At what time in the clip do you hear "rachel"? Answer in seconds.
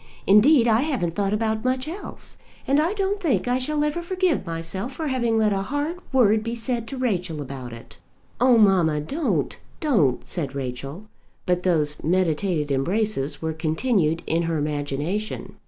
6.97-7.39, 10.55-11.05